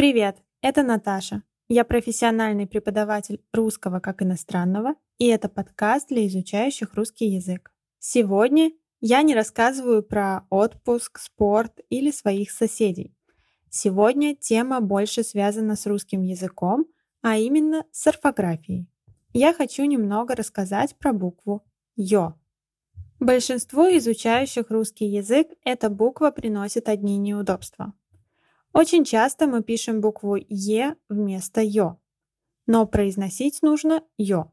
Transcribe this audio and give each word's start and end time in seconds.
Привет, 0.00 0.38
это 0.62 0.82
Наташа. 0.82 1.42
Я 1.68 1.84
профессиональный 1.84 2.66
преподаватель 2.66 3.44
русского 3.52 4.00
как 4.00 4.22
иностранного, 4.22 4.94
и 5.18 5.26
это 5.26 5.50
подкаст 5.50 6.08
для 6.08 6.26
изучающих 6.26 6.94
русский 6.94 7.26
язык. 7.26 7.70
Сегодня 7.98 8.72
я 9.02 9.20
не 9.20 9.34
рассказываю 9.34 10.02
про 10.02 10.46
отпуск, 10.48 11.18
спорт 11.18 11.80
или 11.90 12.10
своих 12.12 12.50
соседей. 12.50 13.14
Сегодня 13.68 14.34
тема 14.34 14.80
больше 14.80 15.22
связана 15.22 15.76
с 15.76 15.84
русским 15.84 16.22
языком, 16.22 16.86
а 17.20 17.36
именно 17.36 17.84
с 17.92 18.06
орфографией. 18.06 18.88
Я 19.34 19.52
хочу 19.52 19.84
немного 19.84 20.34
рассказать 20.34 20.96
про 20.96 21.12
букву 21.12 21.62
«ё». 21.96 22.36
Большинству 23.18 23.82
изучающих 23.82 24.70
русский 24.70 25.04
язык 25.04 25.48
эта 25.62 25.90
буква 25.90 26.30
приносит 26.30 26.88
одни 26.88 27.18
неудобства. 27.18 27.92
Очень 28.72 29.04
часто 29.04 29.46
мы 29.46 29.62
пишем 29.62 30.00
букву 30.00 30.36
«е» 30.48 30.96
вместо 31.08 31.60
«ё», 31.60 31.96
но 32.66 32.86
произносить 32.86 33.62
нужно 33.62 34.02
«ё». 34.16 34.52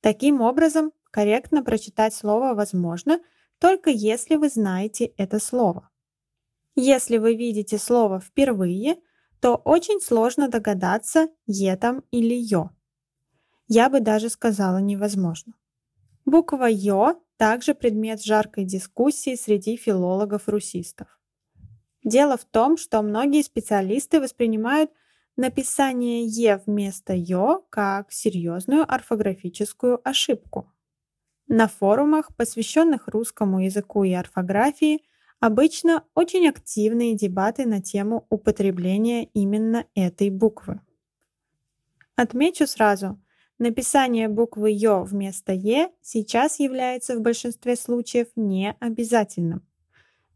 Таким 0.00 0.40
образом, 0.42 0.92
корректно 1.10 1.64
прочитать 1.64 2.14
слово 2.14 2.54
возможно, 2.54 3.20
только 3.58 3.90
если 3.90 4.36
вы 4.36 4.50
знаете 4.50 5.06
это 5.16 5.38
слово. 5.40 5.88
Если 6.76 7.16
вы 7.18 7.34
видите 7.34 7.78
слово 7.78 8.20
впервые, 8.20 8.96
то 9.40 9.56
очень 9.56 10.00
сложно 10.00 10.48
догадаться, 10.48 11.28
«е» 11.46 11.76
там 11.76 12.04
или 12.10 12.34
«ё». 12.34 12.70
Я 13.66 13.88
бы 13.88 14.00
даже 14.00 14.28
сказала 14.28 14.78
невозможно. 14.78 15.54
Буква 16.26 16.66
«ё» 16.70 17.20
также 17.38 17.74
предмет 17.74 18.22
жаркой 18.22 18.64
дискуссии 18.64 19.36
среди 19.36 19.76
филологов-русистов. 19.76 21.17
Дело 22.04 22.36
в 22.36 22.44
том, 22.44 22.76
что 22.76 23.02
многие 23.02 23.42
специалисты 23.42 24.20
воспринимают 24.20 24.90
написание 25.36 26.24
«е» 26.24 26.60
вместо 26.64 27.12
«ё» 27.14 27.64
как 27.70 28.12
серьезную 28.12 28.90
орфографическую 28.92 30.00
ошибку. 30.04 30.72
На 31.48 31.66
форумах, 31.66 32.34
посвященных 32.36 33.08
русскому 33.08 33.60
языку 33.60 34.04
и 34.04 34.12
орфографии, 34.12 35.02
обычно 35.40 36.04
очень 36.14 36.48
активные 36.48 37.14
дебаты 37.16 37.66
на 37.66 37.80
тему 37.80 38.26
употребления 38.28 39.24
именно 39.32 39.86
этой 39.94 40.30
буквы. 40.30 40.80
Отмечу 42.16 42.66
сразу, 42.66 43.20
написание 43.58 44.28
буквы 44.28 44.70
«ё» 44.72 45.02
вместо 45.04 45.52
«е» 45.52 45.90
сейчас 46.02 46.58
является 46.58 47.16
в 47.16 47.22
большинстве 47.22 47.76
случаев 47.76 48.28
необязательным. 48.36 49.66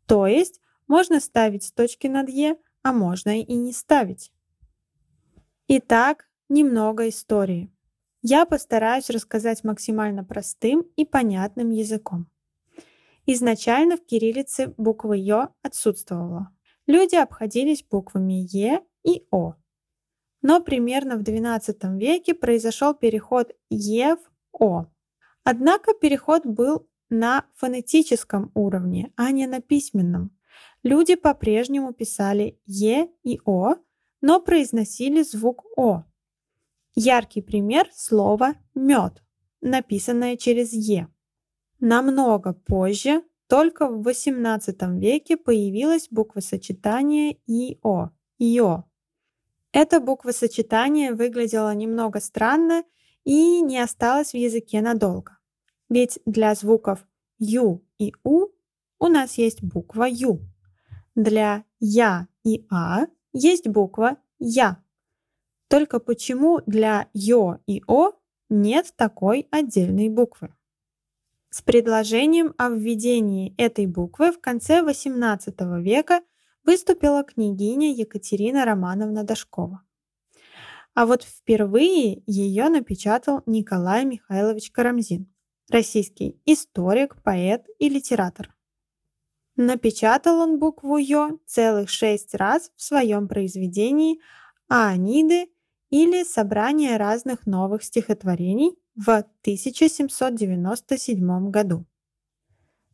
То 0.07 0.27
есть 0.27 0.61
можно 0.93 1.21
ставить 1.21 1.73
точки 1.75 2.07
над 2.07 2.29
«е», 2.29 2.57
а 2.83 2.93
можно 2.93 3.41
и 3.41 3.55
не 3.55 3.73
ставить. 3.73 4.31
Итак, 5.67 6.29
немного 6.51 7.09
истории. 7.09 7.73
Я 8.21 8.45
постараюсь 8.45 9.09
рассказать 9.09 9.65
максимально 9.65 10.23
простым 10.23 10.83
и 10.97 11.07
понятным 11.07 11.71
языком. 11.71 12.27
Изначально 13.25 13.97
в 13.97 14.05
кириллице 14.05 14.75
буква 14.77 15.15
«ё» 15.15 15.49
отсутствовала. 15.63 16.51
Люди 16.87 17.15
обходились 17.15 17.87
буквами 17.91 18.47
«е» 18.55 18.83
и 19.03 19.27
«о». 19.31 19.55
Но 20.43 20.61
примерно 20.61 21.17
в 21.17 21.23
XII 21.23 21.97
веке 21.97 22.35
произошел 22.35 22.93
переход 22.93 23.51
«е» 23.71 24.17
в 24.17 24.31
«о». 24.53 24.85
Однако 25.43 25.95
переход 25.95 26.45
был 26.45 26.87
на 27.09 27.47
фонетическом 27.55 28.51
уровне, 28.55 29.11
а 29.17 29.31
не 29.31 29.47
на 29.47 29.63
письменном. 29.63 30.33
Люди 30.83 31.15
по-прежнему 31.15 31.93
писали 31.93 32.59
«е» 32.67 33.09
и 33.23 33.41
«о», 33.45 33.75
но 34.21 34.41
произносили 34.41 35.23
звук 35.23 35.65
«о». 35.77 36.05
Яркий 36.97 37.41
пример 37.41 37.89
слова 37.93 38.55
«мед», 38.75 39.23
написанное 39.61 40.37
через 40.37 40.73
«е». 40.73 41.09
Намного 41.79 42.53
позже, 42.53 43.23
только 43.49 43.87
в 43.87 44.07
XVIII 44.07 44.99
веке, 44.99 45.37
появилось 45.37 46.09
буквосочетание 46.11 47.39
«ио»– 47.47 48.11
«ио». 48.39 48.85
Это 49.73 50.01
буквосочетание 50.01 51.15
выглядело 51.15 51.73
немного 51.75 52.21
странно 52.21 52.85
и 53.25 53.61
не 53.61 53.79
осталось 53.79 54.33
в 54.33 54.37
языке 54.37 54.81
надолго. 54.81 55.39
Ведь 55.89 56.19
для 56.27 56.55
звуков 56.55 57.07
«ю» 57.39 57.85
и 57.99 58.13
«у» 58.25 58.49
у 58.99 59.07
нас 59.07 59.39
есть 59.39 59.63
буква 59.63 60.05
«ю». 60.05 60.41
Для 61.15 61.65
«я» 61.79 62.27
и 62.43 62.67
«а» 62.71 63.07
есть 63.35 63.69
буква 63.69 64.17
«я». 64.39 64.83
Только 65.69 66.01
почему 66.01 66.61
для 66.67 67.09
«ё» 67.13 67.59
и 67.67 67.83
«о» 67.87 68.13
нет 68.49 68.95
такой 68.97 69.47
отдельной 69.51 70.09
буквы? 70.09 70.55
С 71.51 71.61
предложением 71.61 72.55
о 72.57 72.71
введении 72.71 73.55
этой 73.59 73.87
буквы 73.87 74.33
в 74.33 74.41
конце 74.41 74.81
XVIII 74.81 75.83
века 75.83 76.23
выступила 76.65 77.25
княгиня 77.25 77.93
Екатерина 77.93 78.65
Романовна 78.65 79.23
Дашкова. 79.23 79.83
А 80.95 81.05
вот 81.05 81.25
впервые 81.25 82.23
ее 82.27 82.71
напечатал 82.71 83.43
Николай 83.45 84.07
Михайлович 84.07 84.71
Карамзин, 84.71 85.31
российский 85.69 86.41
историк, 86.47 87.23
поэт 87.23 87.67
и 87.79 87.91
литератор. 87.91 88.55
Напечатал 89.57 90.41
он 90.41 90.59
букву 90.59 90.97
«ё» 90.97 91.39
целых 91.47 91.91
шесть 91.91 92.35
раз 92.35 92.73
в 92.75 92.83
своем 92.83 93.29
произведении 93.29 94.19
«Ааниды» 94.69 95.51
или 95.91 96.25
«Собрание 96.25 96.97
разных 96.97 97.47
новых 97.47 97.85
стихотворений» 97.85 98.79
в 98.95 99.11
1797 99.11 101.51
году. 101.51 101.85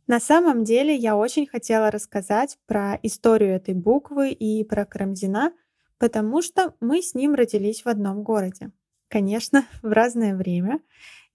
На 0.09 0.19
самом 0.19 0.65
деле 0.65 0.97
я 0.97 1.17
очень 1.17 1.47
хотела 1.47 1.93
рассказать 1.93 2.59
про 2.67 2.99
историю 3.05 3.55
этой 3.55 3.75
буквы 3.75 4.33
и 4.33 4.65
про 4.65 4.85
Карамзина, 4.85 5.53
потому 5.99 6.43
что 6.43 6.75
мы 6.81 7.03
с 7.03 7.15
ним 7.15 7.35
родились 7.35 7.85
в 7.85 7.89
одном 7.89 8.25
городе. 8.25 8.73
Конечно, 9.07 9.65
в 9.83 9.93
разное 9.93 10.35
время. 10.35 10.81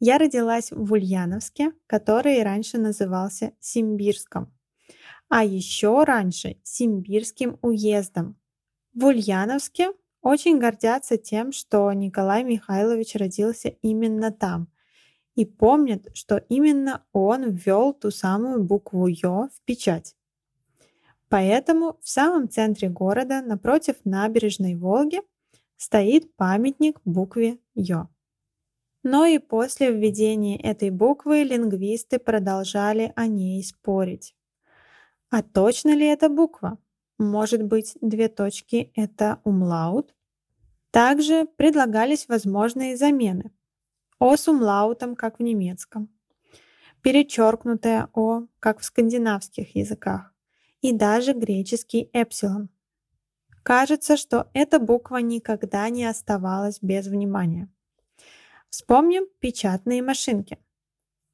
Я 0.02 0.18
родилась 0.18 0.70
в 0.72 0.92
Ульяновске, 0.92 1.72
который 1.88 2.44
раньше 2.44 2.78
назывался 2.78 3.54
Симбирском 3.62 4.52
а 5.36 5.44
еще 5.44 6.04
раньше 6.04 6.58
Симбирским 6.62 7.58
уездом. 7.64 8.38
В 8.94 9.06
Ульяновске 9.06 9.90
очень 10.22 10.60
гордятся 10.60 11.18
тем, 11.18 11.52
что 11.52 11.92
Николай 11.92 12.44
Михайлович 12.44 13.16
родился 13.16 13.70
именно 13.82 14.32
там 14.32 14.68
и 15.34 15.46
помнят, 15.46 16.08
что 16.14 16.38
именно 16.50 17.04
он 17.14 17.50
ввел 17.50 17.94
ту 17.94 18.12
самую 18.12 18.64
букву 18.64 19.08
«ё» 19.08 19.50
в 19.52 19.62
печать. 19.66 20.16
Поэтому 21.30 21.98
в 22.04 22.08
самом 22.08 22.48
центре 22.48 22.90
города, 22.90 23.42
напротив 23.42 23.96
набережной 24.04 24.76
Волги, 24.76 25.24
стоит 25.78 26.36
памятник 26.36 27.02
букве 27.06 27.58
«ё». 27.74 28.08
Но 29.02 29.26
и 29.26 29.40
после 29.40 29.92
введения 29.92 30.62
этой 30.62 30.92
буквы 30.92 31.42
лингвисты 31.42 32.20
продолжали 32.20 33.12
о 33.16 33.26
ней 33.26 33.64
спорить. 33.64 34.36
А 35.36 35.42
точно 35.42 35.96
ли 35.96 36.06
это 36.06 36.30
буква? 36.30 36.78
Может 37.18 37.64
быть, 37.64 37.98
две 38.02 38.28
точки– 38.28 38.92
это 38.96 39.42
умлаут? 39.44 40.14
Также 40.92 41.48
предлагались 41.58 42.28
возможные 42.28 42.96
замены. 42.96 43.52
О 44.20 44.38
с 44.38 44.48
умлаутом, 44.48 45.16
как 45.16 45.40
в 45.40 45.42
немецком. 45.42 46.10
Перечеркнутое 47.02 48.10
О, 48.14 48.44
как 48.60 48.82
в 48.82 48.84
скандинавских 48.84 49.76
языках. 49.76 50.32
И 50.82 50.94
даже 50.94 51.34
греческий 51.34 52.12
эпсилон. 52.14 52.70
Кажется, 53.64 54.18
что 54.18 54.52
эта 54.54 54.78
буква 54.78 55.18
никогда 55.18 55.90
не 55.90 56.06
оставалась 56.06 56.78
без 56.80 57.08
внимания. 57.08 57.74
Вспомним 58.70 59.26
печатные 59.40 60.04
машинки. 60.04 60.60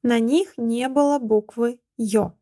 На 0.02 0.20
них 0.20 0.54
не 0.56 0.88
было 0.88 1.18
буквы 1.18 1.80
«ё». 1.98 2.39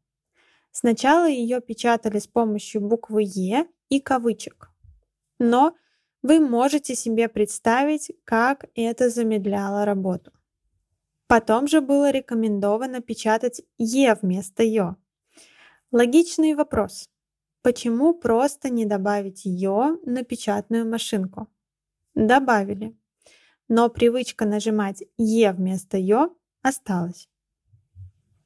Сначала 0.70 1.28
ее 1.28 1.60
печатали 1.60 2.18
с 2.18 2.26
помощью 2.26 2.80
буквы 2.80 3.22
«Е» 3.24 3.66
и 3.88 4.00
кавычек. 4.00 4.70
Но 5.38 5.74
вы 6.22 6.40
можете 6.40 6.94
себе 6.94 7.28
представить, 7.28 8.12
как 8.24 8.66
это 8.74 9.10
замедляло 9.10 9.84
работу. 9.84 10.32
Потом 11.26 11.68
же 11.68 11.80
было 11.80 12.10
рекомендовано 12.10 13.00
печатать 13.00 13.62
«Е» 13.76 14.14
вместо 14.14 14.62
«Ё». 14.62 14.96
Логичный 15.92 16.54
вопрос. 16.54 17.10
Почему 17.62 18.14
просто 18.14 18.70
не 18.70 18.86
добавить 18.86 19.42
«Ё» 19.44 19.98
на 20.04 20.22
печатную 20.22 20.88
машинку? 20.88 21.48
Добавили. 22.14 22.96
Но 23.68 23.88
привычка 23.90 24.46
нажимать 24.46 25.02
«Е» 25.18 25.52
вместо 25.52 25.98
«Ё» 25.98 26.34
осталась. 26.62 27.28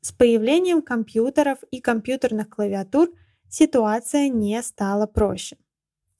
С 0.04 0.10
появлением 0.10 0.82
компьютеров 0.82 1.58
и 1.70 1.80
компьютерных 1.80 2.48
клавиатур 2.48 3.08
ситуация 3.48 4.28
не 4.28 4.60
стала 4.60 5.06
проще. 5.06 5.56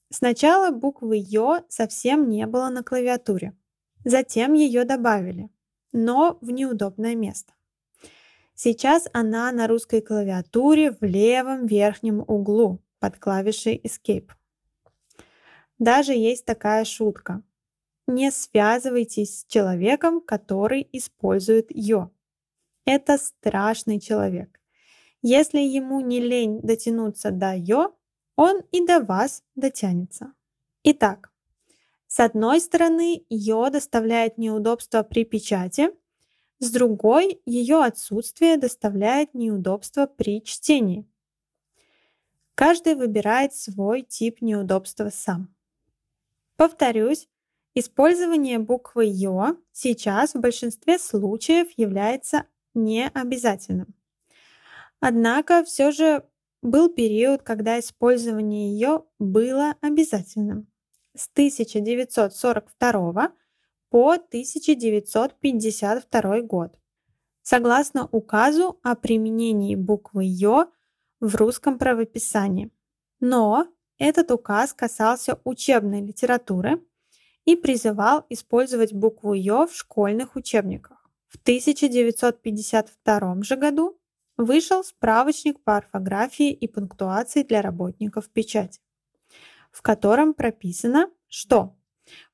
Сначала 0.09 0.71
буквы 0.71 1.17
Ё 1.17 1.65
совсем 1.67 2.29
не 2.29 2.47
было 2.47 2.69
на 2.69 2.81
клавиатуре. 2.81 3.53
Затем 4.05 4.53
ее 4.53 4.85
добавили, 4.85 5.49
но 5.91 6.37
в 6.39 6.51
неудобное 6.51 7.13
место. 7.15 7.51
Сейчас 8.55 9.09
она 9.11 9.51
на 9.51 9.67
русской 9.67 9.99
клавиатуре 9.99 10.91
в 10.91 11.01
левом 11.01 11.65
верхнем 11.65 12.23
углу 12.25 12.79
под 12.99 13.19
клавишей 13.19 13.81
Escape. 13.83 14.29
Даже 15.77 16.13
есть 16.13 16.45
такая 16.45 16.85
шутка. 16.85 17.43
Не 18.07 18.31
связывайтесь 18.31 19.41
с 19.41 19.45
человеком, 19.45 20.21
который 20.21 20.87
использует 20.93 21.67
«ё». 21.69 22.11
Это 22.85 23.17
страшный 23.17 23.99
человек. 23.99 24.59
Если 25.21 25.59
ему 25.59 26.01
не 26.01 26.19
лень 26.19 26.59
дотянуться 26.61 27.31
до 27.31 27.55
«ё», 27.55 27.95
он 28.35 28.61
и 28.71 28.85
до 28.85 28.99
вас 28.99 29.43
дотянется. 29.55 30.33
Итак, 30.83 31.31
с 32.07 32.19
одной 32.19 32.59
стороны, 32.59 33.25
«ё» 33.29 33.69
доставляет 33.69 34.37
неудобства 34.37 35.03
при 35.03 35.23
печати, 35.23 35.91
с 36.59 36.71
другой, 36.71 37.41
ее 37.45 37.83
отсутствие 37.83 38.57
доставляет 38.57 39.33
неудобства 39.33 40.05
при 40.05 40.43
чтении. 40.43 41.07
Каждый 42.55 42.95
выбирает 42.95 43.53
свой 43.55 44.01
тип 44.01 44.41
неудобства 44.41 45.09
сам. 45.09 45.53
Повторюсь, 46.55 47.27
использование 47.73 48.59
буквы 48.59 49.05
«ё» 49.05 49.57
сейчас 49.71 50.33
в 50.35 50.39
большинстве 50.39 50.99
случаев 50.99 51.67
является 51.77 52.45
необязательным. 52.73 53.93
Однако 54.99 55.63
все 55.63 55.91
же 55.91 56.25
был 56.61 56.89
период, 56.89 57.43
когда 57.43 57.79
использование 57.79 58.71
ее 58.71 59.03
было 59.19 59.75
обязательным. 59.81 60.67
С 61.15 61.29
1942 61.29 63.31
по 63.89 64.13
1952 64.13 66.41
год. 66.41 66.79
Согласно 67.41 68.07
указу 68.11 68.79
о 68.81 68.95
применении 68.95 69.75
буквы 69.75 70.25
«ё» 70.25 70.71
в 71.19 71.35
русском 71.35 71.77
правописании. 71.77 72.71
Но 73.19 73.67
этот 73.97 74.31
указ 74.31 74.73
касался 74.73 75.39
учебной 75.43 76.01
литературы 76.01 76.81
и 77.45 77.57
призывал 77.57 78.25
использовать 78.29 78.93
букву 78.93 79.33
«ё» 79.33 79.67
в 79.67 79.75
школьных 79.75 80.37
учебниках. 80.37 81.02
В 81.33 81.37
1952 81.41 83.41
же 83.41 83.55
году 83.55 83.97
вышел 84.37 84.83
справочник 84.83 85.59
по 85.63 85.77
орфографии 85.77 86.53
и 86.53 86.67
пунктуации 86.67 87.41
для 87.41 87.63
работников 87.63 88.29
печати, 88.29 88.79
в 89.71 89.81
котором 89.81 90.35
прописано, 90.35 91.09
что 91.27 91.75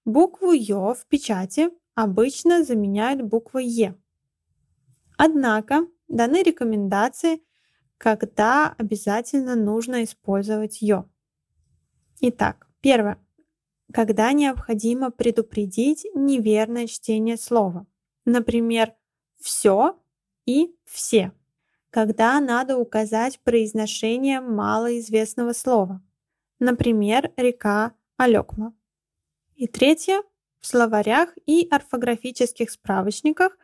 букву 0.03 0.51
«ё» 0.51 0.93
в 0.93 1.05
печати 1.05 1.69
обычно 1.95 2.65
заменяют 2.65 3.21
буквой 3.21 3.65
«е». 3.65 3.95
Однако 5.17 5.87
даны 6.09 6.43
рекомендации, 6.43 7.41
когда 7.97 8.75
обязательно 8.77 9.55
нужно 9.55 10.03
использовать 10.03 10.81
«ё». 10.81 11.05
Итак, 12.19 12.67
первое. 12.81 13.17
Когда 13.93 14.33
необходимо 14.33 15.09
предупредить 15.09 16.05
неверное 16.13 16.87
чтение 16.87 17.37
слова. 17.37 17.87
Например, 18.29 18.93
«все» 19.39 19.99
и 20.45 20.75
«все» 20.85 21.33
когда 21.89 22.39
надо 22.39 22.77
указать 22.77 23.39
произношение 23.39 24.41
малоизвестного 24.41 25.53
слова, 25.53 26.01
например, 26.59 27.31
река 27.35 27.93
Алекма. 28.17 28.75
И 29.55 29.67
третье, 29.67 30.21
в 30.59 30.67
словарях 30.67 31.29
и 31.45 31.67
орфографических 31.69 32.69
справочниках, 32.69 33.57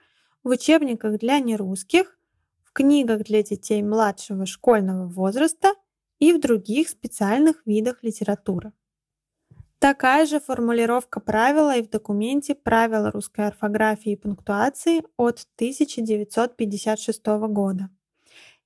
в 0.44 0.50
учебниках 0.50 1.20
для 1.20 1.40
нерусских, 1.40 2.18
в 2.64 2.72
книгах 2.74 3.24
для 3.24 3.44
детей 3.44 3.84
младшего 3.84 4.46
школьного 4.46 5.08
возраста 5.08 5.74
и 6.20 6.34
в 6.34 6.40
других 6.40 6.90
специальных 6.90 7.62
видах 7.66 8.02
литературы. 8.02 8.74
Такая 9.80 10.26
же 10.26 10.40
формулировка 10.40 11.20
правила 11.20 11.76
и 11.76 11.82
в 11.82 11.90
документе 11.90 12.56
«Правила 12.56 13.12
русской 13.12 13.48
орфографии 13.48 14.14
и 14.14 14.16
пунктуации» 14.16 15.04
от 15.18 15.46
1956 15.58 17.26
года. 17.50 17.90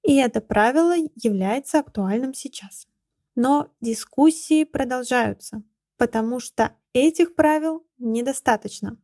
И 0.03 0.15
это 0.15 0.39
правило 0.39 0.95
является 1.15 1.79
актуальным 1.79 2.33
сейчас. 2.33 2.87
Но 3.35 3.69
дискуссии 3.81 4.63
продолжаются, 4.63 5.63
потому 5.97 6.39
что 6.39 6.73
этих 6.93 7.35
правил 7.35 7.85
недостаточно. 7.97 8.97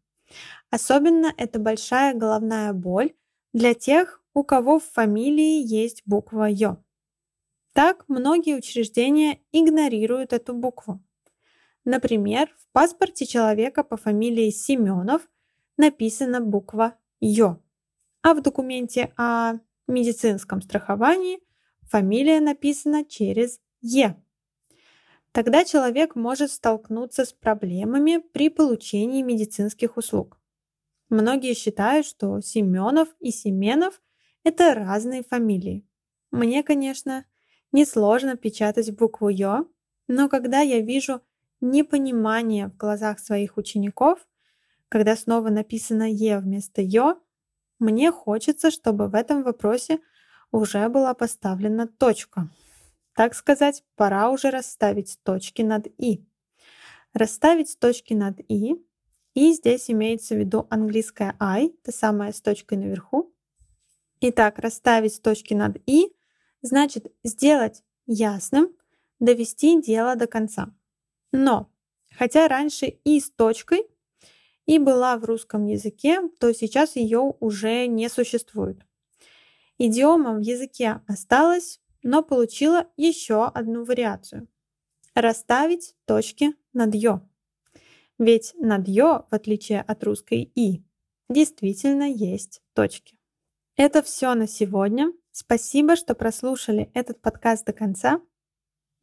Особенно 0.70 1.34
это 1.38 1.60
большая 1.60 2.14
головная 2.14 2.74
боль 2.74 3.14
для 3.54 3.74
тех, 3.74 4.22
у 4.34 4.44
кого 4.44 4.80
в 4.80 4.84
фамилии 4.84 5.64
есть 5.66 6.04
буква 6.06 6.46
Ё. 6.46 6.78
Так 7.74 8.06
многие 8.08 8.56
учреждения 8.56 9.40
игнорируют 9.52 10.34
эту 10.34 10.54
букву. 10.54 11.02
Например, 11.86 12.50
в 12.58 12.72
паспорте 12.72 13.28
человека 13.28 13.84
по 13.84 13.96
фамилии 13.96 14.50
Семенов 14.50 15.30
написана 15.78 16.42
буква 16.42 16.98
Ё, 17.20 17.62
а 18.24 18.34
в 18.34 18.42
документе 18.42 19.14
о 19.18 19.60
медицинском 19.88 20.64
страховании 20.64 21.40
фамилия 21.84 22.42
написана 22.42 23.06
через 23.06 23.60
«е». 23.82 24.16
Тогда 25.32 25.64
человек 25.64 26.16
может 26.16 26.50
столкнуться 26.52 27.24
с 27.24 27.34
проблемами 27.34 28.18
при 28.34 28.50
получении 28.50 29.22
медицинских 29.22 29.98
услуг. 29.98 30.40
Многие 31.10 31.54
считают, 31.54 32.08
что 32.08 32.42
Семенов 32.42 33.10
и 33.20 33.32
Семенов– 33.32 34.02
это 34.44 34.74
разные 34.74 35.24
фамилии. 35.24 35.86
Мне, 36.32 36.64
конечно, 36.64 37.26
несложно 37.72 38.38
печатать 38.38 38.96
букву 38.96 39.30
«ё», 39.30 39.68
но 40.08 40.30
когда 40.30 40.62
я 40.62 40.80
вижу 40.82 41.22
непонимание 41.70 42.68
в 42.68 42.78
глазах 42.78 43.20
своих 43.20 43.58
учеников, 43.58 44.28
когда 44.90 45.16
снова 45.16 45.50
написано 45.50 46.04
«е» 46.10 46.40
вместо 46.40 46.82
«ё», 46.82 47.20
мне 47.80 48.12
хочется, 48.12 48.72
чтобы 48.72 49.10
в 49.10 49.16
этом 49.16 49.44
вопросе 49.44 50.00
уже 50.52 50.88
была 50.90 51.14
поставлена 51.14 51.88
точка. 51.88 52.50
Так 53.14 53.36
сказать, 53.36 53.84
пора 53.96 54.30
уже 54.30 54.50
расставить 54.50 55.20
точки 55.24 55.62
над 55.62 55.88
«и». 55.98 56.26
Расставить 57.14 57.78
точки 57.80 58.14
над 58.14 58.40
«и», 58.48 58.76
и 59.34 59.52
здесь 59.52 59.90
имеется 59.90 60.36
в 60.36 60.38
виду 60.38 60.66
английская 60.70 61.36
I, 61.40 61.70
та 61.84 61.92
самая 61.92 62.32
с 62.32 62.42
точкой 62.42 62.78
наверху. 62.78 63.34
Итак, 64.22 64.60
расставить 64.60 65.22
точки 65.22 65.54
над 65.54 65.78
«и» 65.86 66.16
значит 66.62 67.14
сделать 67.24 67.84
ясным, 68.06 68.70
довести 69.20 69.82
дело 69.82 70.16
до 70.16 70.28
конца. 70.28 70.74
Но, 71.36 71.70
хотя 72.18 72.48
раньше 72.48 72.86
«и» 72.86 73.20
с 73.20 73.30
точкой 73.30 73.84
и 74.66 74.80
была 74.80 75.18
в 75.18 75.26
русском 75.26 75.66
языке, 75.66 76.22
то 76.40 76.54
сейчас 76.54 76.96
ее 76.96 77.34
уже 77.40 77.88
не 77.88 78.10
существует. 78.10 78.80
Идиома 79.78 80.36
в 80.36 80.40
языке 80.40 81.02
осталась, 81.08 81.82
но 82.04 82.24
получила 82.24 82.88
еще 82.96 83.46
одну 83.46 83.84
вариацию. 83.84 84.48
Расставить 85.14 85.94
точки 86.06 86.54
над 86.72 86.96
«ё». 86.96 87.22
Ведь 88.18 88.54
над 88.58 88.88
«ё», 88.88 89.28
в 89.30 89.36
отличие 89.36 89.82
от 89.82 90.04
русской 90.06 90.50
«и», 90.56 90.86
действительно 91.30 92.10
есть 92.10 92.62
точки. 92.74 93.20
Это 93.76 94.02
все 94.02 94.34
на 94.36 94.48
сегодня. 94.48 95.12
Спасибо, 95.32 95.98
что 95.98 96.16
прослушали 96.16 96.90
этот 96.94 97.22
подкаст 97.22 97.66
до 97.66 97.74
конца. 97.74 98.22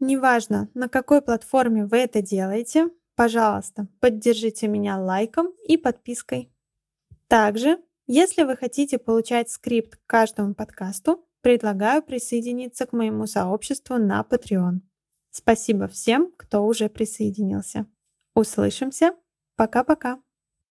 Неважно, 0.02 0.68
на 0.74 0.88
какой 0.88 1.22
платформе 1.22 1.86
вы 1.86 1.96
это 1.96 2.20
делаете, 2.20 2.90
Пожалуйста, 3.14 3.88
поддержите 4.00 4.68
меня 4.68 4.98
лайком 4.98 5.48
и 5.66 5.76
подпиской. 5.76 6.50
Также, 7.28 7.78
если 8.06 8.42
вы 8.44 8.56
хотите 8.56 8.98
получать 8.98 9.50
скрипт 9.50 9.96
к 9.96 10.00
каждому 10.06 10.54
подкасту, 10.54 11.26
предлагаю 11.42 12.02
присоединиться 12.02 12.86
к 12.86 12.92
моему 12.92 13.26
сообществу 13.26 13.98
на 13.98 14.24
Patreon. 14.28 14.80
Спасибо 15.30 15.88
всем, 15.88 16.32
кто 16.36 16.64
уже 16.64 16.88
присоединился. 16.88 17.86
Услышимся. 18.34 19.14
Пока-пока. 19.56 20.21